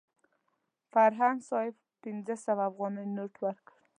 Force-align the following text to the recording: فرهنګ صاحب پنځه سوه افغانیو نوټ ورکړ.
فرهنګ 0.91 1.37
صاحب 1.49 1.75
پنځه 2.03 2.35
سوه 2.45 2.61
افغانیو 2.69 3.11
نوټ 3.17 3.33
ورکړ. 3.45 3.73